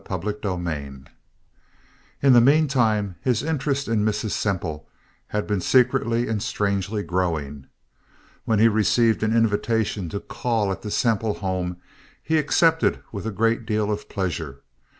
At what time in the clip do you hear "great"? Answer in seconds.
13.31-13.63